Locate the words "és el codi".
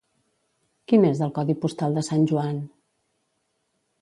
1.09-1.57